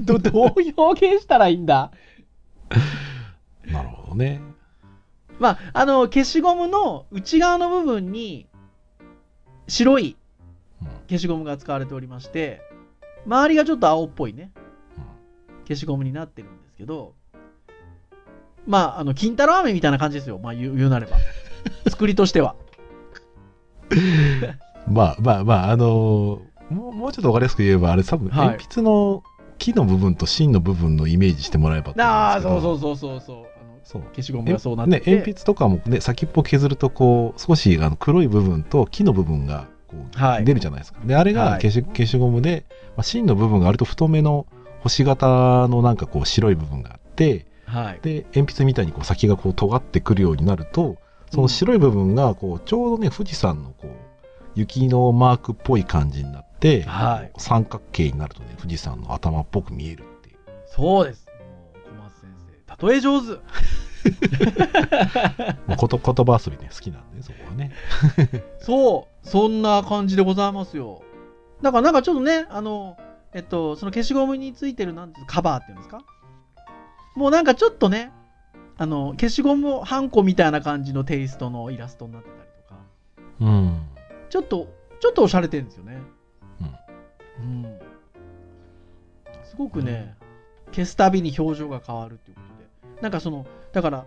[0.00, 1.92] どどう表現したらいいんだ？
[3.66, 4.40] なるほどね
[5.38, 8.46] まあ、あの、消しゴムの内側の部分に、
[9.68, 10.16] 白い
[10.80, 12.62] うん消しゴムが使われておりまして、
[13.26, 14.50] 周りがちょっと青っぽいね、
[15.66, 17.14] 消しゴムになってるんですけど、
[18.66, 20.38] まあ、あの、金太郎飴みたいな感じですよ。
[20.38, 21.16] まあ、言う言うなれば。
[21.90, 22.56] 作りとしては。
[24.88, 29.22] まあまあまあ、あのーもうもうちょっとわかりやすく言えば、あれ多分、はい鉛筆の
[29.58, 33.36] 木の部分と芯の部分のイメージしてもらえばと思ああ、そうそうそうそうそう。
[33.36, 33.46] あの
[33.84, 41.00] そう消しゴムがそうなっねて、て、鉛筆とかもね、先っぽ削ると、こう、少しあの黒い部分と木の部分がこう、はい出るじゃないですか。
[41.04, 42.64] で、あれはいが消し,、消しゴムで、
[42.96, 44.46] まあ、芯の部分が割と太めの
[44.80, 45.26] 星型
[45.68, 48.00] のなんかこう白い部分があって、はい。
[48.02, 50.96] で、鉛筆みたいにこう先がこう尖ってくるようになると、
[51.32, 53.90] その白い部分がこうちょうどね、富士山のこう、
[54.54, 60.36] 雪のマークっぽい感じになって、はい三角形になるとね、富士山の頭っぽく見えるっていう。
[60.66, 61.26] そうです。
[61.84, 62.30] 小松先
[62.78, 63.40] 生、例え上手。
[65.66, 67.72] まあ、こと言葉遊びね、好きなんで、そこはね。
[68.60, 71.02] そう、そんな感じでございますよ。
[71.62, 72.96] だからなんかちょっとね、あの、
[73.32, 76.00] えっと、その消しゴムについてるなんてカバーっていうんですか？
[77.14, 78.12] もうなんかちょっとね、
[78.78, 82.80] あの、消しゴムハンコみたいな感じのテイストのイラストになってたりとか、
[83.40, 83.82] うん。
[84.28, 84.68] ちょっと、
[85.00, 85.98] ちょっとおしゃれてるんですよね。
[87.38, 87.78] うん。
[89.44, 90.14] すごくね、
[90.72, 92.36] 消すたびに表情が変わるっていう。
[93.00, 94.06] なんかその、だから、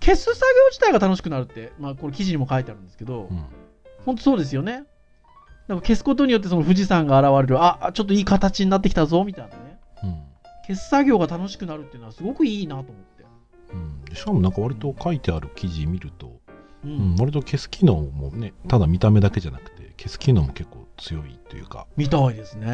[0.00, 3.44] 消す作業自体が楽しくなるって、まあこの記事にも書いてあるんですけど、うん
[4.06, 4.84] 本当そうですよね。
[5.66, 9.78] なんか消すことによってその富士山が現れる、あ、あちょっといい形になってきたぞ、みたいなね。
[10.04, 10.28] うん
[10.68, 13.24] 消す作業が楽しくなるっていうのはすごくいいなと思って。
[13.72, 16.40] うん、しかもなんか割と書いてある記事見ると、
[16.84, 22.66] ううん、割と消す機能もねただ見た目だけじゃなくて消す機能も結構強いというか、みたいですね。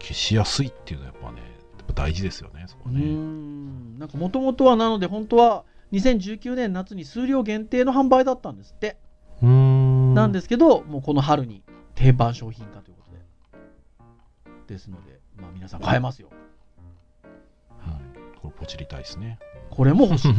[0.00, 1.51] 消しやすいっていうのはやっぱねや
[1.82, 3.98] っぱ大事ですよねそこね、ん。
[3.98, 8.96] なんかもともとはなので、本当は2019年夏に数量限定の販売だったんですって。
[9.42, 11.62] うーんなんですけど、もうこの春に
[11.94, 14.74] 定番商品化ということで。
[14.74, 16.28] ですので、まあ皆さん買えますよ。
[17.86, 19.38] うん、これポチりたいですね。
[19.70, 20.32] これも欲しい。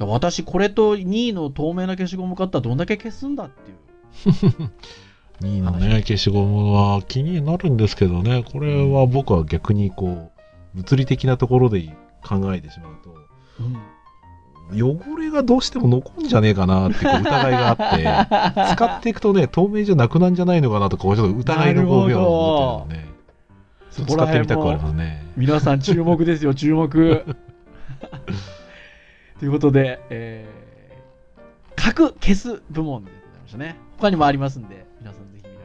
[0.00, 4.70] 私、これと2位の透明な消しゴム買ったらどんだけ消すんだっていう。
[5.40, 10.33] 2位のね、消しゴムは気になるんですけどね、これは僕は逆にこう、
[10.74, 11.94] 物理的なところで
[12.26, 13.14] 考えてしまうと、
[13.60, 13.76] うん。
[14.72, 17.84] 汚れがどうしても残んじゃねえかなってこう疑いがあって、
[18.74, 23.14] 使っていくとね、透明じゃなくなんじゃないのかなとか、ちょっと疑いの5秒を持ってるのね。
[23.90, 25.26] ちょっと使ってみたくはありますね。
[25.36, 27.24] 皆さん注目ですよ、注目。
[29.38, 33.76] ということで、えー、書く、消す部門でございましたね。
[33.98, 35.64] 他にもありますんで、皆さんぜひ見られて。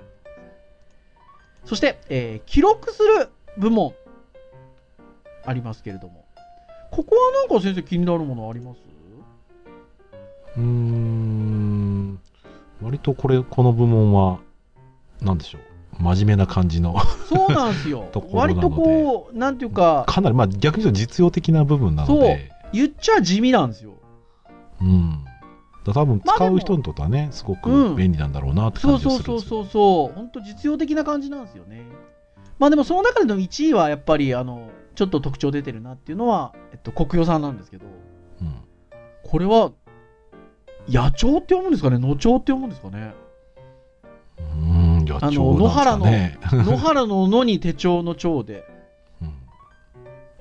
[1.66, 3.96] そして、えー、記録する部門、
[5.46, 6.26] ありますけれども、
[6.92, 8.80] ここはなんか先生気になるものあります？
[10.58, 12.20] うーん、
[12.82, 14.40] 割とこれ、この部門は、
[15.22, 15.62] なんでしょう。
[16.02, 16.96] 真面目な感じの、
[17.28, 23.94] そうなんですよ 割とこう、なんていうか、かなり、まあ逆に言うと実用的な部分なので、言っちゃ地味なんですよ。
[24.82, 25.26] うん。
[25.86, 27.60] だ多分使う人にとってはね、すごうん
[27.94, 29.64] く便利なんだろうなってそう感じがそうそうするんですよ。
[29.64, 31.84] そうそう、本当実用的な感じなんですよね。
[32.58, 37.86] まあでもその中での1位はやっぱりあのちょっと特徴出てるなっていうのは、えっと、国与さんなんですけど、
[38.42, 38.56] うん
[39.24, 39.72] これは
[40.90, 43.14] 野鳥って読むんですかね、野鳥って読むんですかね？
[44.40, 44.46] うー
[45.04, 46.64] ん、野あの鳥なんですかね。
[46.70, 48.66] 野原の野に手帳の蝶で、
[49.22, 49.34] うん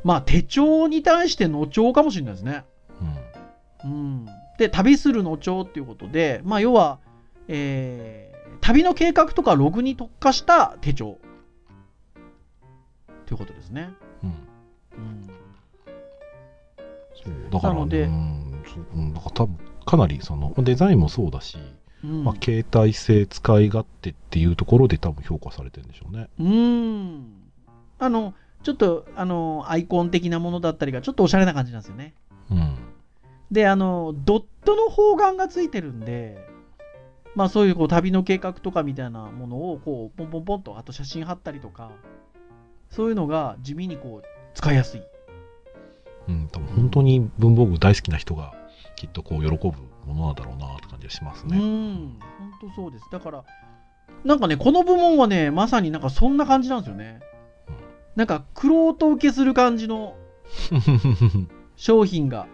[0.02, 2.64] まあ手帳に対して野鳥かもしれないですね。
[3.84, 4.26] うんうん、
[4.58, 6.98] で旅する野鳥っていうことで、まあ、要は、
[7.46, 11.18] えー旅の計画とかログに特化した手帳
[13.26, 13.90] ということですね。
[17.14, 21.58] そうだから、なのでうんだから多分かなりそのデザインもそうだし、
[22.04, 26.28] うんまあ、携帯性使い勝手っていうところで多分評価されてるんでしょうね。
[26.38, 27.48] うん
[27.98, 32.14] あのちょっとあのアイコン的なものだったりがちょっとおしゃれな感じなんですよね。
[32.50, 32.76] うん。
[33.50, 36.38] であのドットの方眼がついてるんで、
[37.34, 41.90] まあ、そういうこう旅の計画とかみたいなものをこうポンポンポンとあと写真貼ったりとか
[42.90, 45.02] そういうのが地味にこう使いやすい。
[46.28, 48.52] うん、多分本当に文房具大好きな人が
[48.96, 49.72] きっとこう喜ぶ
[50.06, 51.56] ものなんだろうなって感じがしますうね。
[51.56, 53.04] ん、本当そうです。
[53.10, 53.44] だから、
[54.24, 57.20] なんかね、この部門はね、まさになんかそんな感じなんですよね。
[58.16, 60.16] なんか、クロート受けする感じの
[61.76, 62.48] 商品が、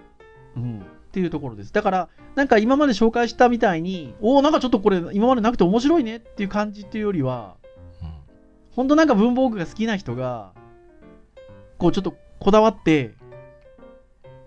[0.57, 1.73] うん、っていうところです。
[1.73, 7.57] だから、なんか今まで紹介したみたいに、おお、なんかちょっとこれ今までなくて面白いねっていう感じっていうよりは、
[8.73, 10.53] 本当なんか文房具が好きな人が、
[11.85, 13.13] こうちょっとこだわって、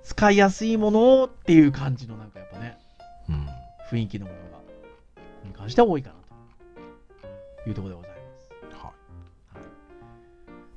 [0.02, 2.80] 使いやすいものっていう感じのなんかやっぱね、
[3.30, 3.48] うんうん
[3.92, 4.58] 雰囲気のものが、
[5.46, 6.16] に関しては多いかな
[7.64, 8.76] というところでございます。
[8.76, 8.92] は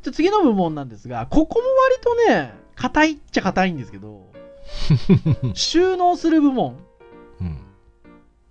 [0.03, 4.31] じゃあ次の部門なんですが、ここも割とね、硬いっちゃ硬いんですけど、
[5.55, 6.77] 収納する部門。
[7.41, 7.65] うん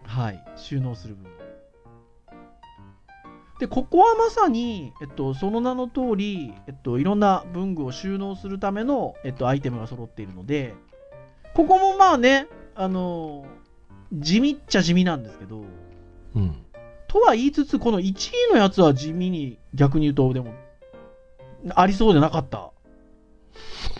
[0.04, 1.32] はい、収納する部門。
[3.60, 10.74] で、ここはまさに、えっと、その名の通り、えっと、いろんな文具を収納するための、えっと、アイテムが揃っているので、
[11.54, 13.46] ここもまあね、あの
[14.14, 15.64] 地味っちゃ地味なんですけど、
[16.36, 16.66] うん
[17.10, 20.54] とは言いつつ、この1位のやつは地味に逆に言うと、でも、
[21.74, 22.72] ありそうでなかった。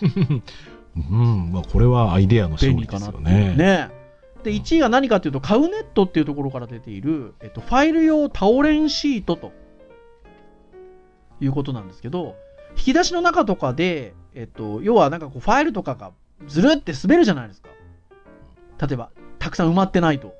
[0.96, 3.54] うんまあ、これはアイデアの勝利ですよね。
[3.56, 3.90] ね。
[4.42, 9.52] で、1位が何かというと、カウネットっていうところから出ている、えっと、ファイル用タオレンシートと
[11.40, 12.36] いうことなんですけど、
[12.76, 16.12] 引き出しの中とかで、えっと、要はなんかこう、ファイルとかが
[16.46, 17.68] ずるって滑るじゃないですか。
[18.86, 20.34] 例えば、たくさん埋まってないと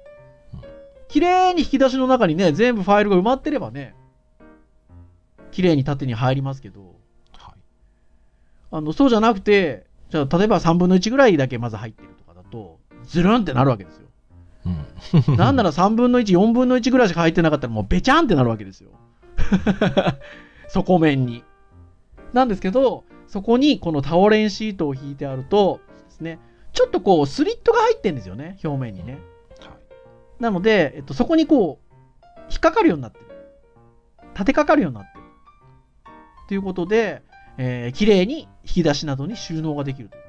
[0.55, 0.61] うん。
[1.09, 3.95] 綺麗に引き出しの中にね、全部ファイルが埋まってればね、
[5.51, 6.95] 綺麗に縦に入りますけど、
[7.37, 7.55] はい
[8.71, 12.80] あの、そうじゃなくて、じゃあ、例えば3分の1ぐらいだけまず入ってるとかだと、
[13.11, 14.07] ズルンってなるわけですよ。
[14.66, 14.68] う
[15.33, 18.90] ん なんなら3分の1、4分の1ぐらいしか入ってなかったらもうべちゃんってなるわけですよ。
[20.68, 21.42] 底面に。
[22.33, 26.38] なんですけど、そこにこのタオレンシートを引いてあるとですね、
[26.73, 29.12] ちょっとこうスリットが入ってんですよね、表面にね。
[29.12, 29.23] はい
[30.40, 31.96] なので、えっと、そこにこう、
[32.51, 33.27] 引っかかるようになってる。
[34.33, 35.25] 立てかかるようになってる。
[36.49, 37.23] ということで、
[37.59, 40.23] えー綺麗に引き出しなどに収納ができるという。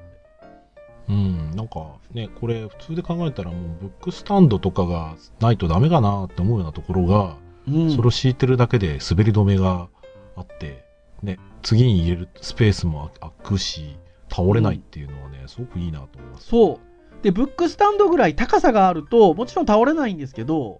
[1.10, 7.38] うん、なんかね、これ普通で考えたらもうブックスタンドとかがないとダメかなって思うようなところが、
[7.68, 9.88] うんそれを敷いてるだけで滑り止めが
[10.36, 10.84] あって、
[11.22, 13.98] ね、次に入れるスペースも空くし、
[14.30, 16.48] 倒れないっていうのはね、すごくいいなと思います。
[16.48, 17.24] そう。
[17.24, 20.80] で、ブックスタンドぐらい高さがあると、もちろん倒れないんですけど、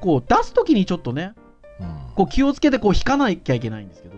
[0.00, 1.34] こう出すときにちょっとね、
[1.80, 4.14] うんこう気をつけてこう引かなきゃいけないんですけど、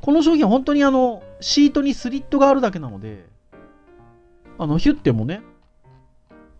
[0.00, 3.26] この商品は本当にあの、シートにスリットがあるだけなので、
[4.62, 5.42] あの、ヒュッてもね、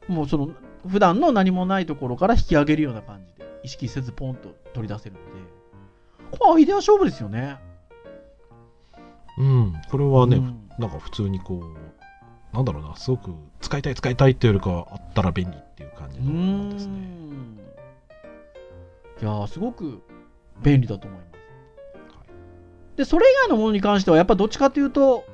[0.09, 0.51] もうその、
[0.89, 7.59] 普段の何もないところから引き上げるような感じで、意識せずポンと取り出せるので、これアイデア勝負ですよね。
[9.39, 16.93] うん、これはね、うんなんか普通にこう、なんだろうな、すごく使いたい使いたいっていうよりかはあったら便利っていう感じのものですね。
[16.93, 17.59] ん。
[19.21, 20.03] いやー、すごく
[20.63, 21.33] 便利だと思います。
[22.97, 25.25] で、それ以外のものに関しては、やっぱどっちかというと、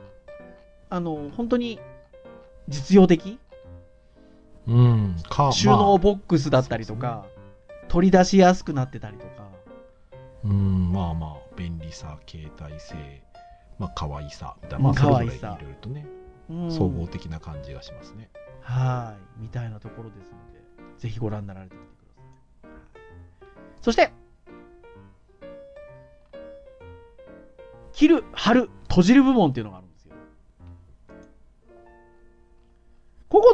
[0.91, 1.79] あの、本当に
[2.69, 3.39] 実用的？
[4.67, 7.25] うん、か、収納ボックスだったりとか、
[7.89, 9.49] 取り出しやすくなってたりとか、
[10.43, 12.95] まあ、うん、まあまあ、便利さ、携帯性、
[13.79, 15.59] まあ、可愛さ、みたいな、うんまあ、可愛さ。
[15.61, 16.07] ろいろとね、
[16.51, 16.71] うん。
[16.71, 18.29] 総合的な感じがしますね。
[18.61, 20.61] はい、みたいなところですので、
[20.99, 22.73] ぜひご覧になられてみてください。
[23.81, 24.13] そして、
[27.93, 29.88] 切る、貼る、閉じる部門っていうのがある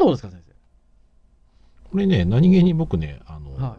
[0.05, 0.43] どうですか、先
[1.91, 3.77] これね、何気に僕ね、あの、は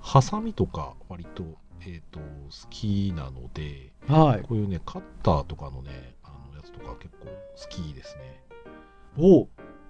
[0.00, 1.44] ハサミとか割と、
[1.84, 2.24] えっ、と、好
[2.70, 4.24] きなので、生。
[4.24, 4.42] はい。
[4.42, 8.42] こういうね、カッターとかのね、あのやつとか結構好きですね。
[9.18, 9.48] おう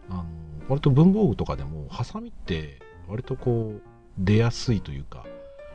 [0.08, 0.24] あの、
[0.68, 3.82] 割と文房具とかでも、ハサミって割とこう、
[4.18, 5.24] 出やすいというか、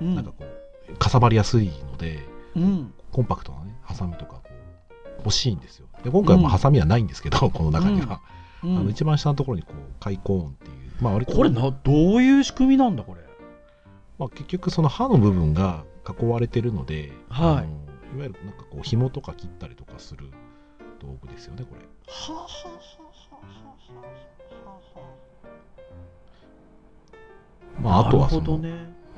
[0.02, 0.16] うん。
[0.16, 0.46] なんかこ
[0.90, 2.20] う、かさばりやすいので、
[2.56, 2.94] うん。
[3.12, 5.88] コンパクトなね、ハサミとかこう、欲しいんですよ。
[6.04, 8.20] で、今回はまあうんハサミはないんですけど、この中には。
[8.64, 8.78] うん。
[8.78, 13.22] あの一番下のところにこう、開口音っていう、まあ割と、これな、どういう仕組みなんだ、これ？
[14.20, 17.48] まあ、結局その刃の部分が囲われてるので、はい。
[17.48, 17.84] あの
[18.16, 20.30] いわゆるなんかこう紐とか切ったりとかする
[21.00, 21.82] 道具ですよねこれ。
[22.08, 22.48] はははは
[24.96, 25.10] は
[27.82, 28.72] まああとはその、ね。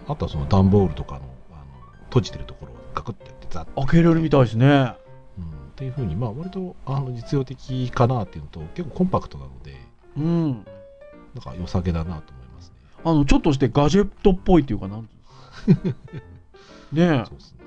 [0.07, 1.65] あとはその段ボールとかのあの
[2.05, 3.81] 閉じてるところをガクッてやってザッと。
[3.81, 4.95] 開けれるみたいですね。
[5.83, 9.85] うん、っていうふうにまあ割とあの実用的かなっていうのと結構コンパクトなので
[10.17, 10.65] うん。
[11.35, 12.75] なんか良さげだなと思いますね。
[13.03, 14.97] あの、ちょっとしてガジェットっぽいっていうかな。
[14.97, 15.09] ん
[16.93, 17.59] ね そうですね。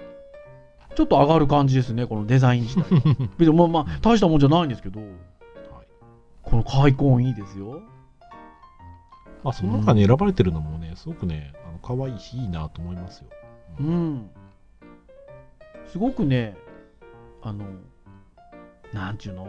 [0.00, 2.84] え、ちょっと上がる感じですね、このデザイン自体。
[3.38, 5.10] 別にまあまあ、大したもんじゃないんですけど、はい。
[6.42, 7.82] この開口いいですよ。
[9.42, 13.30] まあその中に選ばれてるのもねすごくねあの可愛いしいいなと思いますよ、
[13.80, 14.30] う、ん。
[15.86, 16.58] すごくね、
[17.42, 17.64] あの、
[18.92, 19.48] なんちゅうの？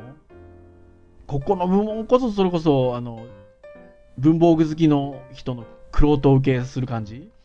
[1.27, 3.25] ここの部門こそそれこそ、あの、
[4.17, 7.31] 文房具好きの人のクロート受けする感じ？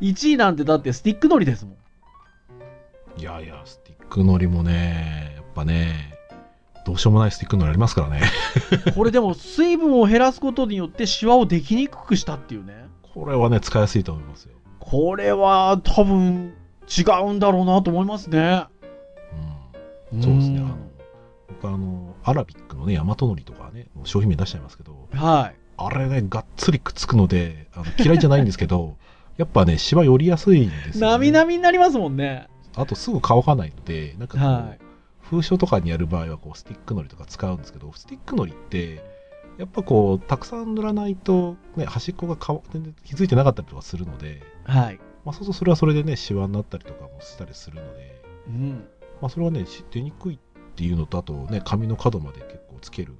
[0.00, 1.76] 1位なんてだってスティックのりですもん。
[3.18, 6.12] いやいや、スティックのりもね、やっぱね、
[6.84, 8.20] どうしようもないスティックのりありますからね。
[8.94, 12.74] これでも水分を減らすことによってシワをできにくくしたっていうね。
[13.14, 14.52] これはね、使いやすいと思いますよ。
[14.80, 16.52] これは多分
[16.88, 18.66] 違うんだろうなと思いますね。
[20.12, 20.22] うん。
[20.22, 20.60] そうですね。
[20.60, 20.76] んあの、
[21.48, 25.56] 僕あの、アラビックのね、ヤマトノリとかね、商品名出しちゃいますけど、はい。
[25.78, 28.96] あれね、がっつりくっつくので、あの嫌いじゃないんですけど、
[29.36, 31.12] やっぱね、シワ寄りやすいんですよ、ね。
[31.12, 32.48] なみなみになりますもんね。
[32.74, 34.86] あとすぐ乾かないので、なんかこう、はい
[35.30, 39.02] 封書とかにやる場合はこうスティックのりとか使うんですけど、スティックのりって、
[39.58, 42.36] やっぱこう、たくさん塗らないと、ね、端っこが
[42.72, 45.00] 全然気づいてなかったりとかするので、はい。
[45.26, 48.88] まあ、そうするとそれはそれでね、シワになったりとかもしたりするので、うん。
[49.20, 50.38] まあ、それはね、し出にくいっ
[50.76, 53.16] ていうのと、あとね、紙の角まで結構つける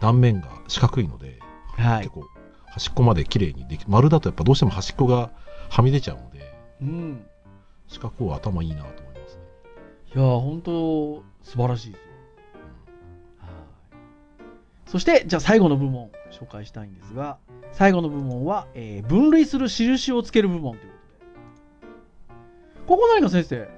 [0.00, 1.40] 断面が四角いので、
[1.76, 2.10] はい結。
[2.10, 2.24] 構
[2.66, 5.32] 端っこまで綺麗にでき丸だとやっぱどうしても端っこが
[5.70, 7.26] はみ出ちゃうので、うん。
[7.88, 9.42] 四角は頭いいなと思いますね。
[10.14, 12.06] いやー、本当素晴らしいですよ。
[13.38, 13.50] はい。
[14.86, 17.38] そして、じゃあ最後の部門、紹介したいんですが、
[17.72, 20.92] 最後の部門は、えー分類する印をつける部門という
[22.90, 22.96] こ。
[22.96, 23.68] ここ何か先生、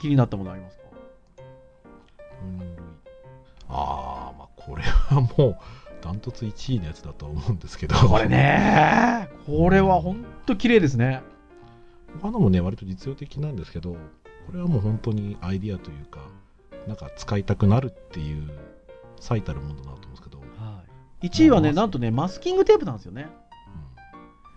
[0.00, 0.84] 気になったものありますか？
[2.42, 2.68] 分類
[3.68, 5.58] ああ、まあこれはもう、
[6.00, 11.22] ダントツ1位のやつだとは思うんですけど、これねこれは本当綺麗ですね。
[12.22, 13.98] 他のもね、割と実用的なんですけど、こ
[14.52, 16.20] れはもう本当にアイディアというか、
[16.86, 18.50] なんか使いたくなるっていう
[19.20, 20.82] 最たるものだなと思うんですけど、は
[21.22, 23.28] い、1位はね、まあなんとね、マスキングテープなんですよね。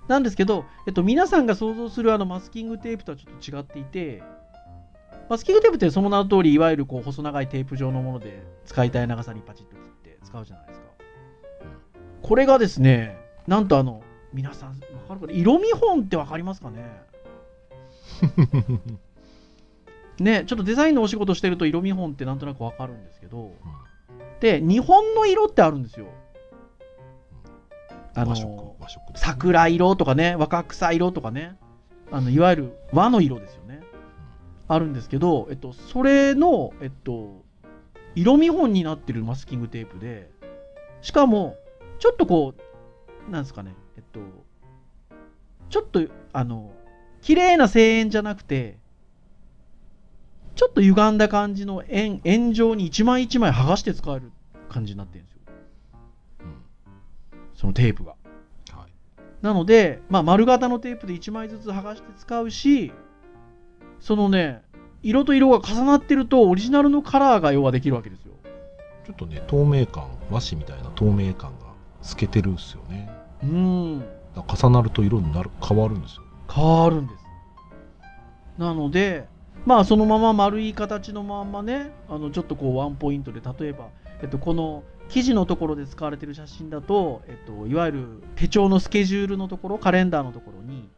[0.08, 4.22] なんですけど、えっと、皆さんが想像するあのマスキングテープとはちょっと違っていて、
[5.30, 10.86] マスキングテープってその名の通り、いわゆるこう細長いテープ状のもので使いたい長さにパチッと切って使うじゃないですか。
[12.22, 14.01] これがですね、なんとあの、
[14.34, 14.76] 皆さん、わ
[15.08, 15.34] かるかな？
[15.34, 16.86] 色見本ってわかりますかね？
[20.20, 23.51] ね、ちょっとデザインのお仕事してると色見本ってなんとなくわかるんですけど、
[24.41, 26.08] で、日本の色ってあるんですよ。
[28.16, 28.36] あの、
[29.16, 31.55] 桜色とかね、若草色とかね、
[32.11, 33.82] あのいわゆる和の色ですよね。
[34.68, 37.43] あるんですけど、えっと、それの、えっと、
[38.16, 40.30] 色見本になってるマスキングテープで、
[41.01, 41.55] しかも、
[41.99, 42.53] ちょっとこ
[43.28, 44.20] う、なんですかね、えっと、
[45.70, 46.01] ちょっと、
[46.34, 46.72] あの、
[47.22, 48.78] 綺麗な声援じゃなくて、
[50.55, 54.32] ちょっと歪んだ感じの円円状に一枚一枚剥がして使える
[54.70, 55.33] 感じになってるんです
[57.64, 58.11] そのテープが。
[58.72, 58.91] はい
[59.41, 62.93] なので、まあ、丸型のテープで1枚ずつ剥がして使うし、
[63.99, 64.61] そのね、
[65.01, 68.34] 色と色が重なってると、オリジナルのカラーが要はできるわけですよ。
[69.05, 71.68] ちょっとね透明感和紙みたいな透明感が
[72.01, 73.09] 透けてるんですよね
[73.43, 74.05] うん。
[74.36, 77.24] 重なると色になる変わるんですよ変わるんです。
[78.57, 79.28] なので、
[79.66, 83.89] まあ、そのまま丸い形のまんまね、あのちょっとこうワンポイントで、例えば、
[84.22, 90.89] えっと、この記事のところで使われてる写真だと、えっと、いわゆる手帳のスケジュールのところ、カレンダーのところに、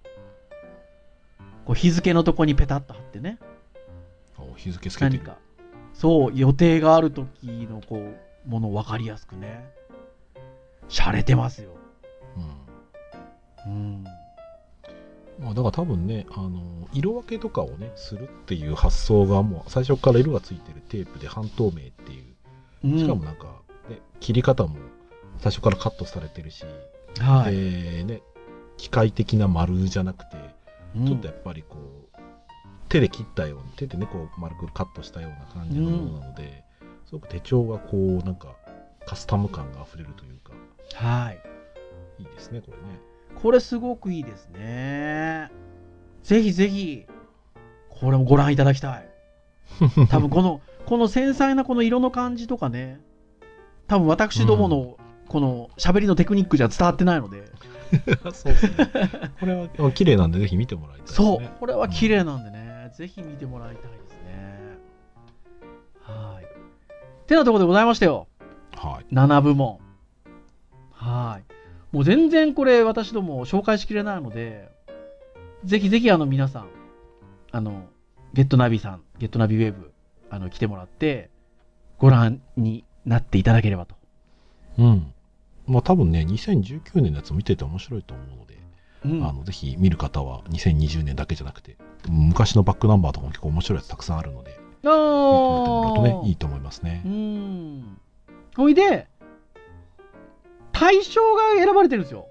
[1.66, 3.38] こう日付のところにペタッと貼ってね、
[4.38, 5.38] あ日付つけてか、
[5.93, 7.28] そう、予定がある時
[7.70, 9.70] のこう、ものを分かりやすくね、
[10.89, 11.72] 洒落てますよ。
[13.66, 13.72] うん。
[13.72, 14.05] うん。
[15.40, 22.24] まあ、だから多分ねあの色分けとかをねするっていう発想がもう最初から色がついてるテープで半透明っていう。
[22.86, 23.00] うん。
[23.00, 23.48] しかもなんか、
[23.90, 24.78] ね、切り方も
[25.40, 26.66] 最初からカットされてるし、
[27.20, 27.54] はい。
[27.54, 28.22] でね
[28.78, 30.38] 機械的な丸じゃなくて
[30.96, 31.08] うん。
[31.08, 31.78] ちょっとやっぱりこ
[32.14, 32.18] う、
[32.88, 36.64] 手で切ったように手でねこう丸くカットしたような感じのものなので、
[37.06, 38.56] すごく手帳がこうなんか
[39.06, 40.54] カスタム感があふれるというか。
[40.94, 41.40] はい。
[42.20, 43.00] いいですねこれね
[43.42, 45.52] これすごくいいですね。
[46.24, 47.06] ぜひぜひ、
[47.90, 49.08] これもご覧いただきたい。
[50.10, 53.00] 多分この、この繊細なこの色の感じとかね、
[53.88, 57.46] 多分私どものこの喋りのテクニックじゃ伝わってないので、
[58.34, 58.90] そうですね
[59.40, 64.78] これは綺麗なんでぜひ見てもらいたいねそう、これは綺麗なんでね、ぜひ見てもらいたいですね。
[66.02, 67.28] はい。
[67.28, 68.28] てなところでございましたよ。
[68.76, 69.80] はい7部門。
[71.96, 72.02] はい。
[72.02, 74.70] もう全然これ私ども紹介しきれないので、
[75.64, 76.70] ぜひぜひあの皆さん、
[77.52, 77.86] あの、
[78.34, 79.91] ゲットナビさん、ゲットナビウェブ、
[80.30, 81.30] あの、来てもらって、
[81.98, 83.96] ご覧になっていただければと。
[84.78, 85.14] うん
[85.68, 88.60] まあ多分ね2019年のやつを見てて面白いと思うので、
[89.06, 91.78] うんあのぜひ見る方は2020年だけじゃなくて
[92.08, 97.98] 昔のバックナンバーとかも結構面白いやつたくさんあるので見てもらうとねいいと思いますねう、ん。
[98.56, 99.08] ほいで、
[100.76, 102.28] 対象が選ばれてるんですよ。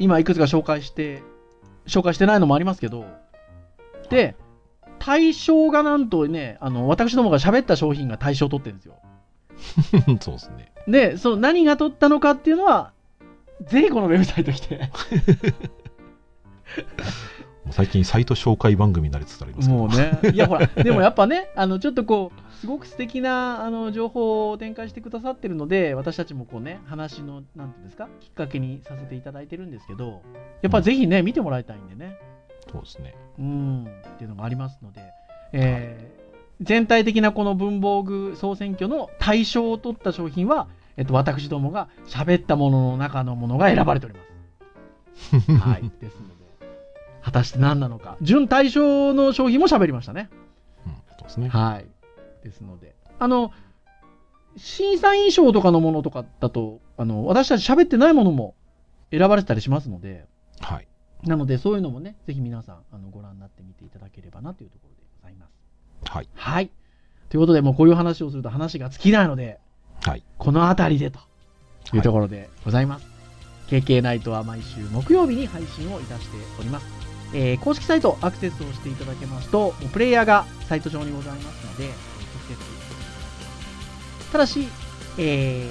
[0.00, 1.22] 今いくつか紹介して、
[1.86, 3.06] 紹介してないのもありますけど、
[4.10, 4.34] で、
[4.98, 8.96] 対象がなんとね、あの、私どもが喋った商品が対象を取ってるんですよ。
[10.20, 12.92] そうですねで、その何が取ったのかっていうのは、
[13.62, 14.90] ぜひこのウェブサイト来て、
[17.70, 30.22] 最近サイト紹介番組になりつつありますもうね、いやほら、でもやっぱね、あの、ちょっとこう、すごく素敵な、あの、情報を展開してくださってるので、私たちもこうね、話の、なんていうんですか、きっかけにさせていただいてるんですけど、
[30.62, 32.18] やっぱぜひね、見てもらいたいんでね、
[32.70, 35.02] そうですねうん、っていうのがありますので、
[35.52, 36.24] えー
[36.60, 44.20] 全体的なこの文房具総選挙の対象を取った商品は、えっと、私どもが喋ったものの中のものが選ばれておりま
[45.34, 45.52] す。
[45.52, 45.90] はい。
[46.00, 46.43] ですので、
[47.24, 48.18] 果たして何なのか。
[48.20, 50.28] 準対象の商品も喋りましたね。
[50.86, 51.86] うんそうですねはい。
[52.44, 52.94] ですので。
[53.18, 53.50] あの、
[54.56, 58.54] 審査員賞とかのものとかだと、あの、私たち喋ってないものも
[59.10, 60.26] 選ばれてたりしますので、
[60.60, 60.86] はい
[61.24, 66.12] なのでそういうのもね、ぜひ皆さん、あの、ご覧になってみていただければなというところでございます。
[66.12, 66.70] はいはい。
[67.30, 69.58] ということで、もうこういう話をすると話が尽きないので、
[70.04, 71.18] はいこの辺りでと
[71.94, 73.06] いうところでございます。
[73.68, 77.03] KK ナイトは毎週木曜日に配信をいたしております。
[77.34, 81.94] えー公式サイトアクセスをしていただけますと、プレイヤーがサイト上にございますので、え直
[82.48, 84.32] 接。
[84.32, 84.68] ただし、
[85.18, 85.68] え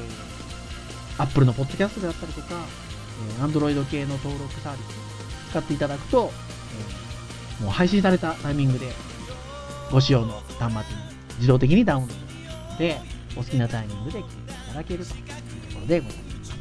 [1.17, 2.47] ー、Apple のポッドキャストであったりとか、
[3.39, 7.03] えー Android 系の登録サービス使っていただくと、えー
[7.63, 8.87] もう配信されたタイミングで
[9.91, 11.01] ご使用の端末に
[11.35, 12.99] 自動的にダウンロードすので、
[13.35, 16.53] お好きなタイミングで聞いていただけるというところでございます。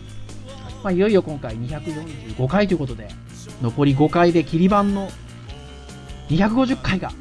[0.84, 3.08] まあ、いよいよ今回245回ということで、
[3.62, 5.08] 残り5回で切り板の
[6.28, 7.12] 250回が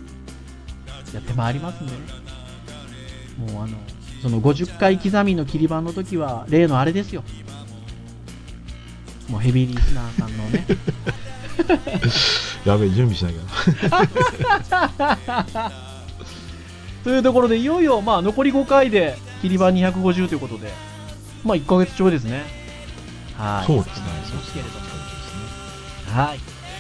[1.13, 1.99] やってまいりますんでね。
[3.37, 3.77] もうあの、
[4.21, 7.23] その50回刻みの切り板の時は、例のあれですよ。
[9.29, 10.65] もうヘビーリスナーさんのね、
[12.65, 15.71] やべえ準備しなきゃ
[17.03, 20.71] というところで、いよいよ、まあ、残り5回で、切り板250ということで、
[21.43, 22.43] まあ、1ヶ月ちょいですね。
[23.37, 23.67] はい。
[23.67, 24.90] そうですね思いますけれども。
[26.12, 26.39] はい。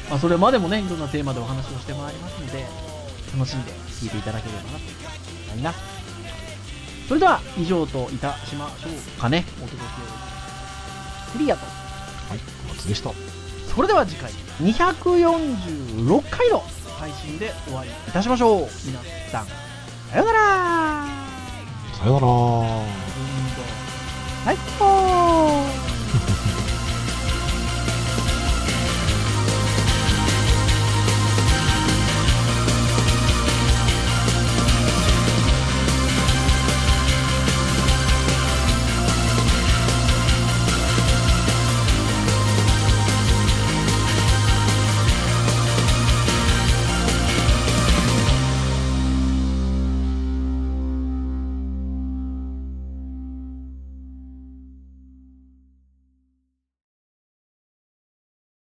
[0.09, 2.65] まあ、それまでもね、いろんなテーマでお話をしてまいりますので、
[3.33, 4.75] 楽しんで聞いていただければなと
[5.51, 5.79] 思います。
[7.07, 9.45] それでは、以上といたしましょうかね。
[9.57, 9.87] お届けを
[11.31, 11.65] クリアと。
[11.65, 13.11] はい小松でした
[13.75, 16.63] それでは次回、246回の
[16.99, 18.67] 配信でお会いいたしましょう。
[18.85, 18.99] 皆
[19.31, 19.45] さん、
[20.11, 21.07] さようなら
[21.97, 22.27] さよなら
[24.43, 25.80] 最高